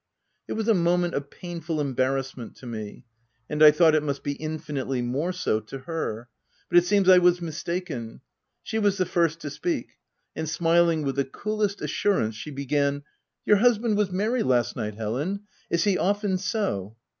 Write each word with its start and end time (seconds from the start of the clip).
It 0.47 0.53
was 0.53 0.67
a 0.67 0.73
moment 0.73 1.13
of 1.13 1.29
painful 1.29 1.79
embarrass 1.79 2.35
ment 2.35 2.55
to 2.55 2.65
me, 2.65 3.05
and 3.47 3.61
I 3.61 3.69
thought 3.69 3.93
it 3.93 4.01
must 4.01 4.23
be 4.23 4.31
infinitely 4.31 5.03
more 5.03 5.31
so 5.31 5.59
to 5.59 5.77
her; 5.81 6.27
but 6.69 6.79
it 6.79 6.85
seems 6.85 7.07
I 7.07 7.19
was 7.19 7.39
mistaken. 7.39 8.21
She 8.63 8.79
was 8.79 8.97
the 8.97 9.05
first 9.05 9.39
to 9.41 9.51
speak; 9.51 9.99
and, 10.35 10.49
smiling 10.49 11.03
with 11.03 11.17
the 11.17 11.25
coolest 11.25 11.83
assurance, 11.83 12.33
she 12.33 12.49
began, 12.49 13.03
—* 13.31 13.45
Your 13.45 13.57
husband 13.57 13.95
was 13.95 14.09
merry 14.11 14.41
last 14.41 14.75
night, 14.75 14.95
Helen: 14.95 15.41
is 15.69 15.83
he 15.83 15.99
often 15.99 16.39
so 16.39 16.97